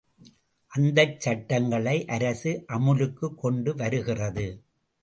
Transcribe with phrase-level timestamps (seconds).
[0.71, 4.47] அந்தச் சட்டங்களை அரசு அமுலுக்குக் கொண்டு வருகிறது.